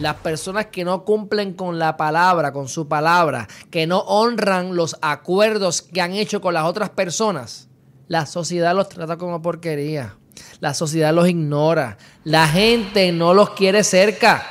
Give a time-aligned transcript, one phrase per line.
[0.00, 4.96] las personas que no cumplen con la palabra, con su palabra, que no honran los
[5.02, 7.68] acuerdos que han hecho con las otras personas,
[8.08, 10.16] la sociedad los trata como porquería.
[10.60, 11.98] La sociedad los ignora.
[12.24, 14.42] La gente no los quiere cerca.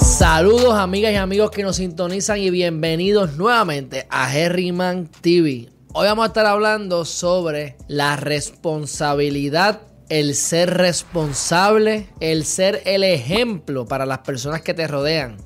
[0.00, 5.79] Saludos amigas y amigos que nos sintonizan y bienvenidos nuevamente a Herriman TV.
[5.92, 13.86] Hoy vamos a estar hablando sobre la responsabilidad, el ser responsable, el ser el ejemplo
[13.86, 15.38] para las personas que te rodean.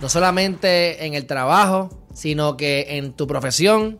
[0.00, 3.98] No solamente en el trabajo, sino que en tu profesión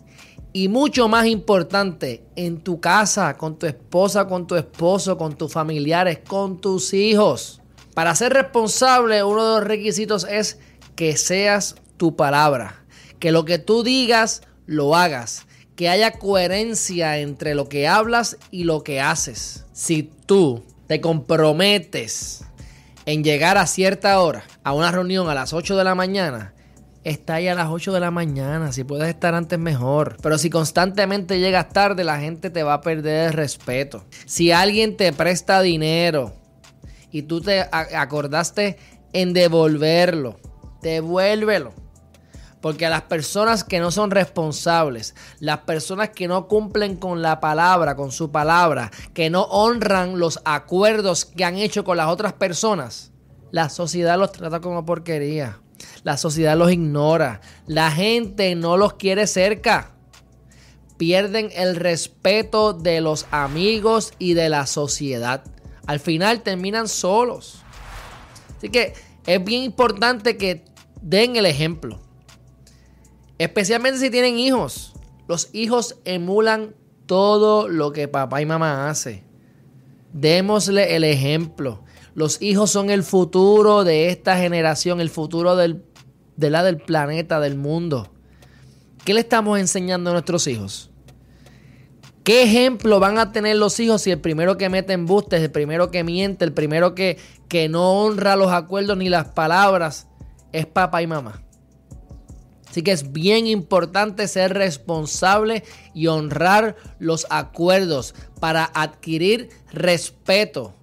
[0.55, 5.53] y mucho más importante, en tu casa, con tu esposa, con tu esposo, con tus
[5.53, 7.61] familiares, con tus hijos.
[7.93, 10.59] Para ser responsable, uno de los requisitos es
[10.95, 12.87] que seas tu palabra.
[13.19, 15.47] Que lo que tú digas, lo hagas.
[15.77, 19.67] Que haya coherencia entre lo que hablas y lo que haces.
[19.73, 22.45] Si tú te comprometes
[23.05, 26.55] en llegar a cierta hora a una reunión a las 8 de la mañana,
[27.05, 28.73] está ahí a las 8 de la mañana.
[28.73, 30.17] Si puedes estar antes, mejor.
[30.23, 34.05] Pero si constantemente llegas tarde, la gente te va a perder el respeto.
[34.25, 36.35] Si alguien te presta dinero
[37.13, 38.77] y tú te acordaste
[39.13, 40.41] en devolverlo,
[40.83, 41.86] devuélvelo.
[42.67, 47.39] Porque a las personas que no son responsables, las personas que no cumplen con la
[47.39, 52.33] palabra, con su palabra, que no honran los acuerdos que han hecho con las otras
[52.33, 53.13] personas,
[53.53, 55.61] la sociedad los trata como porquería.
[56.03, 57.41] La sociedad los ignora.
[57.69, 59.93] La gente no los quiere cerca.
[60.97, 65.45] Pierden el respeto de los amigos y de la sociedad
[65.87, 67.63] al final terminan solos.
[68.59, 68.93] Así que
[69.25, 70.65] es bien importante que
[71.01, 72.01] den el ejemplo.
[73.39, 74.95] Especialmente si tienen hijos.
[75.29, 76.75] Los hijos emulan
[77.07, 79.25] todo lo que papá y mamá hace.
[80.13, 81.83] Démosle el ejemplo.
[82.15, 85.85] Los hijos son el futuro de esta generación, el futuro del,
[86.37, 88.11] de la del planeta, del mundo.
[89.05, 90.91] ¿Qué le estamos enseñando a nuestros hijos?
[92.25, 95.93] ¿Qué ejemplo van a tener los hijos si el primero que mete embustes, el primero
[95.93, 100.09] que miente, el primero que, que no honra los acuerdos ni las palabras
[100.53, 101.46] es papá y mamá?
[102.77, 105.65] Así que es bien importante ser responsable
[105.95, 110.75] y honrar los acuerdos para adquirir respeto,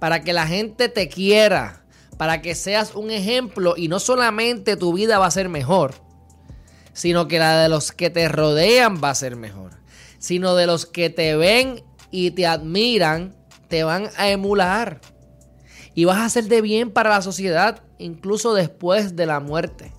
[0.00, 1.84] para que la gente te quiera,
[2.18, 5.94] para que seas un ejemplo y no solamente tu vida va a ser mejor,
[6.92, 9.80] sino que la de los que te rodean va a ser mejor
[10.18, 13.36] sino de los que te ven y te admiran,
[13.68, 15.00] te van a emular.
[15.94, 19.92] Y vas a hacer de bien para la sociedad, incluso después de la muerte.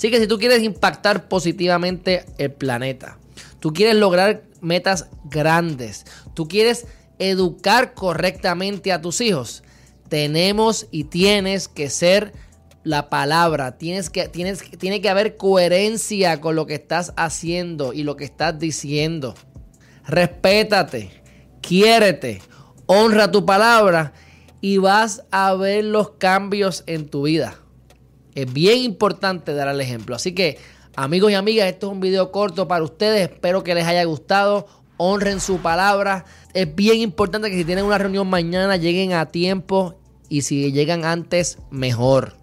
[0.00, 3.18] Así que si tú quieres impactar positivamente el planeta,
[3.58, 6.86] tú quieres lograr metas grandes, tú quieres
[7.18, 9.62] educar correctamente a tus hijos,
[10.08, 12.32] tenemos y tienes que ser
[12.82, 18.02] la palabra, tienes que, tienes, tiene que haber coherencia con lo que estás haciendo y
[18.02, 19.34] lo que estás diciendo
[20.06, 21.10] respétate,
[21.60, 22.40] quiérete,
[22.86, 24.14] honra tu palabra
[24.62, 27.58] y vas a ver los cambios en tu vida.
[28.34, 30.16] Es bien importante dar el ejemplo.
[30.16, 30.58] Así que,
[30.96, 33.30] amigos y amigas, esto es un video corto para ustedes.
[33.30, 34.66] Espero que les haya gustado.
[34.96, 36.24] Honren su palabra.
[36.54, 39.96] Es bien importante que si tienen una reunión mañana lleguen a tiempo
[40.28, 42.36] y si llegan antes, mejor.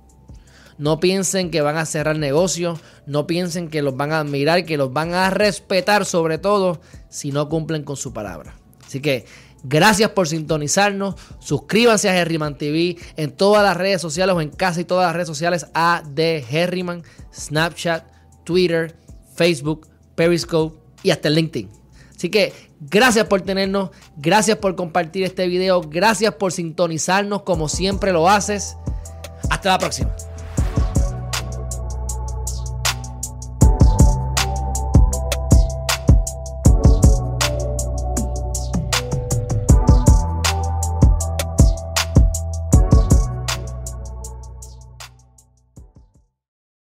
[0.78, 4.78] No piensen que van a cerrar negocios, no piensen que los van a admirar, que
[4.78, 8.56] los van a respetar sobre todo si no cumplen con su palabra.
[8.86, 9.26] Así que
[9.67, 14.83] gracias por sintonizarnos, suscríbanse a Herriman TV en todas las redes sociales o en casi
[14.83, 18.05] todas las redes sociales a de Herriman, Snapchat,
[18.44, 18.95] Twitter,
[19.35, 21.69] Facebook, Periscope y hasta LinkedIn.
[22.16, 28.11] Así que gracias por tenernos, gracias por compartir este video, gracias por sintonizarnos como siempre
[28.11, 28.75] lo haces.
[29.49, 30.16] Hasta la próxima.